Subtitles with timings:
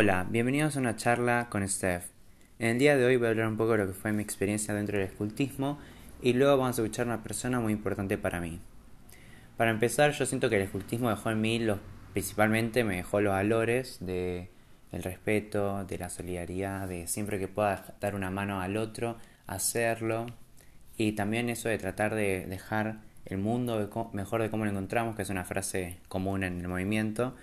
[0.00, 2.04] Hola, bienvenidos a una charla con Steph.
[2.60, 4.22] En el día de hoy voy a hablar un poco de lo que fue mi
[4.22, 5.76] experiencia dentro del escultismo
[6.22, 8.60] y luego vamos a escuchar a una persona muy importante para mí.
[9.56, 11.80] Para empezar, yo siento que el escultismo dejó en mí, los,
[12.12, 14.50] principalmente me dejó los valores de
[14.92, 19.16] el respeto, de la solidaridad, de siempre que pueda dar una mano al otro,
[19.48, 20.26] hacerlo.
[20.96, 25.22] Y también eso de tratar de dejar el mundo mejor de cómo lo encontramos, que
[25.22, 27.34] es una frase común en el movimiento,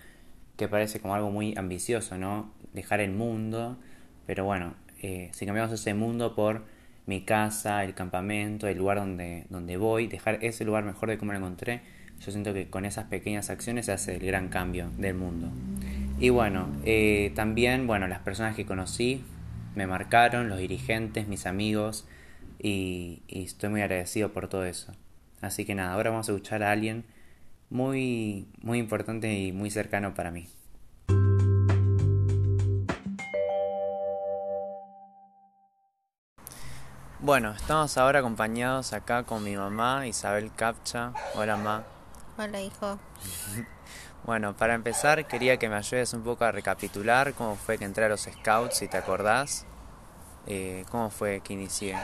[0.58, 2.52] que parece como algo muy ambicioso, ¿no?
[2.74, 3.78] Dejar el mundo,
[4.26, 6.64] pero bueno, eh, si cambiamos ese mundo por
[7.06, 11.32] mi casa, el campamento, el lugar donde, donde voy, dejar ese lugar mejor de cómo
[11.32, 11.82] lo encontré,
[12.20, 15.52] yo siento que con esas pequeñas acciones se hace el gran cambio del mundo.
[16.20, 19.24] Y bueno, eh, también, bueno, las personas que conocí
[19.76, 22.08] me marcaron, los dirigentes, mis amigos,
[22.58, 24.94] y, y estoy muy agradecido por todo eso.
[25.42, 27.04] Así que nada, ahora vamos a escuchar a alguien
[27.70, 30.48] muy, muy importante y muy cercano para mí.
[37.20, 41.12] Bueno, estamos ahora acompañados acá con mi mamá, Isabel Capcha.
[41.34, 41.84] Hola, mamá.
[42.38, 43.00] Hola, hijo.
[44.26, 48.06] bueno, para empezar, quería que me ayudes un poco a recapitular cómo fue que entré
[48.06, 49.66] a los Scouts, si te acordás.
[50.46, 51.96] Eh, ¿Cómo fue que inicié?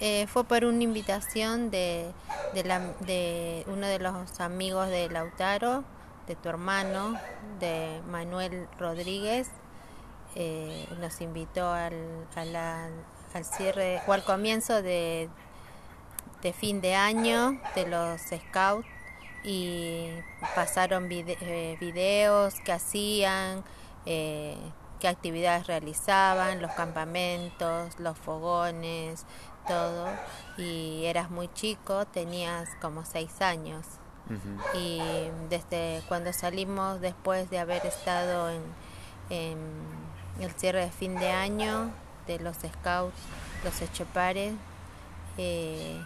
[0.00, 2.12] Eh, fue por una invitación de,
[2.52, 5.84] de, uno de los amigos de Lautaro,
[6.26, 7.14] de tu hermano,
[7.60, 9.48] de Manuel Rodríguez.
[10.34, 11.94] Eh, nos invitó al,
[12.34, 15.30] al cierre o al comienzo de,
[16.42, 18.86] de fin de año de los scouts
[19.44, 20.10] y
[20.54, 23.64] pasaron eh, videos que hacían,
[25.00, 29.24] qué actividades realizaban, los campamentos, los fogones,
[29.66, 30.08] todo
[30.56, 33.86] y eras muy chico, tenías como seis años.
[34.74, 35.00] Y
[35.48, 38.50] desde cuando salimos después de haber estado
[39.30, 39.56] en,
[40.40, 41.92] el cierre de fin de año
[42.26, 43.14] de los scouts,
[43.62, 44.54] los echepares,
[45.38, 46.02] eh,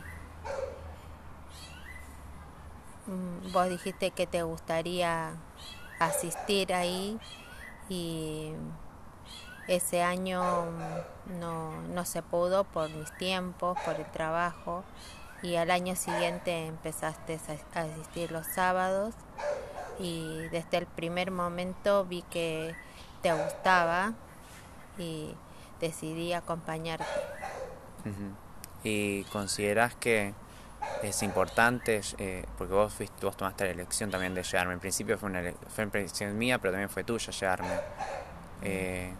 [3.06, 5.32] mm, vos dijiste que te gustaría
[5.98, 7.19] asistir ahí
[7.88, 8.53] y
[9.69, 10.66] ese año
[11.38, 14.84] no, no se pudo por mis tiempos, por el trabajo
[15.43, 17.38] y al año siguiente empezaste
[17.75, 19.15] a asistir los sábados
[19.99, 22.75] y desde el primer momento vi que
[23.22, 24.15] te gustaba
[24.99, 25.34] y
[25.81, 27.04] decidí acompañarte.
[28.82, 30.34] ¿Y consideras que
[31.03, 35.19] es importante, eh, porque vos, fuiste, vos tomaste la elección también de llegarme, en principio
[35.19, 37.75] fue una, fue elección mía, pero también fue tuya llegarme.
[38.62, 39.12] Eh,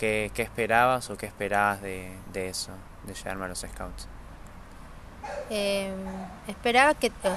[0.00, 2.72] ¿Qué, esperabas o qué esperabas de, eso,
[3.04, 4.08] de llegarme a los scouts?
[5.50, 5.92] Em,
[6.48, 7.36] esperaba que, o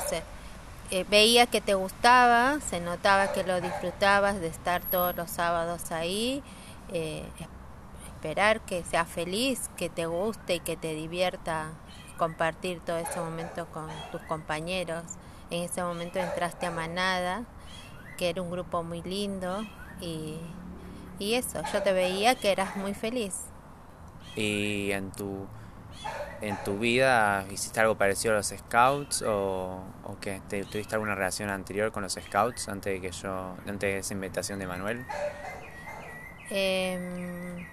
[0.90, 5.92] eh, veía que te gustaba, se notaba que lo disfrutabas de estar todos los sábados
[5.92, 6.42] ahí,
[6.94, 7.26] eh,
[8.08, 11.72] esperar que seas feliz, que te guste y que te divierta
[12.18, 15.04] compartir todo ese momento con tus compañeros.
[15.50, 17.44] En ese momento entraste a Manada,
[18.18, 19.66] que era un grupo muy lindo
[20.00, 20.38] y
[21.24, 23.34] y eso, yo te veía que eras muy feliz.
[24.36, 25.48] ¿Y en tu,
[26.42, 30.42] en tu vida hiciste algo parecido a los scouts o, o qué?
[30.70, 34.60] ¿Tuviste alguna relación anterior con los scouts antes de, que yo, antes de esa invitación
[34.60, 35.06] de Manuel?
[36.50, 37.66] Em,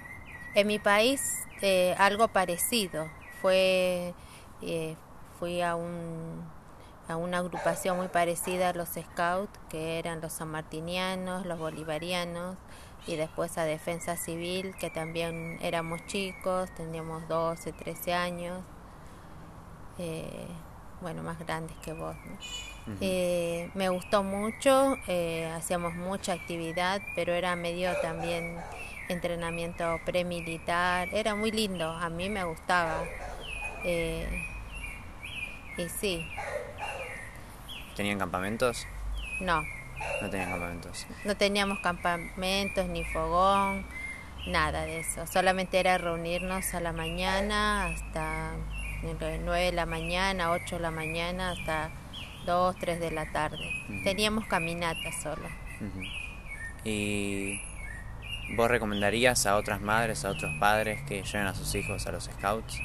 [0.55, 1.21] en mi país
[1.61, 3.09] eh, algo parecido.
[3.43, 4.15] Fue,
[4.63, 4.95] eh,
[5.41, 6.45] fui a, un,
[7.09, 12.57] a una agrupación muy parecida a los scouts, que eran los sanmartinianos, los bolivarianos,
[13.07, 18.63] y después a defensa civil, que también éramos chicos, teníamos 12, 13 años,
[19.99, 20.47] eh,
[21.01, 22.17] bueno, más grandes que vos.
[23.01, 28.59] Eh, me gustó mucho, eh, hacíamos mucha actividad, pero era medio también
[29.09, 33.05] entrenamiento premilitar, era muy lindo, a mí me gustaba.
[35.77, 36.27] y sí.
[37.97, 38.87] ¿Tenían campamentos?
[39.41, 39.63] No,
[40.21, 41.07] no tenían campamentos.
[41.25, 43.87] No teníamos campamentos ni fogón,
[44.47, 45.27] nada de eso.
[45.27, 48.53] Solamente era reunirnos a la mañana hasta
[49.03, 51.91] 9 de la mañana, 8 de la mañana, hasta
[52.47, 53.71] 2, 3 de la tarde.
[54.05, 55.49] Teníamos caminatas solo.
[56.85, 57.61] ¿Y
[58.57, 62.25] vos recomendarías a otras madres, a otros padres que lleven a sus hijos a los
[62.25, 62.81] scouts?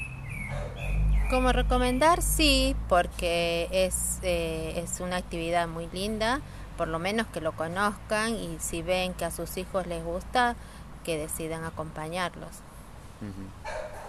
[1.30, 6.42] Como recomendar, sí, porque es, eh, es una actividad muy linda
[6.78, 10.56] por lo menos que lo conozcan y si ven que a sus hijos les gusta,
[11.04, 12.50] que decidan acompañarlos.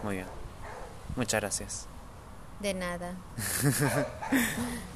[0.02, 0.26] Muy bien.
[1.14, 1.86] Muchas gracias.
[2.60, 3.14] De nada.